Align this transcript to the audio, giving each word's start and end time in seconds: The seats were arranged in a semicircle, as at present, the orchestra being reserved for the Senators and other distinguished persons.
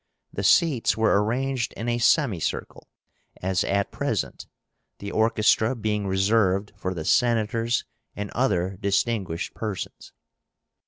The 0.33 0.43
seats 0.43 0.97
were 0.97 1.23
arranged 1.23 1.73
in 1.73 1.87
a 1.87 1.99
semicircle, 1.99 2.87
as 3.39 3.63
at 3.63 3.91
present, 3.91 4.47
the 4.97 5.11
orchestra 5.11 5.75
being 5.75 6.07
reserved 6.07 6.71
for 6.75 6.95
the 6.95 7.05
Senators 7.05 7.85
and 8.15 8.31
other 8.31 8.77
distinguished 8.81 9.53
persons. 9.53 10.11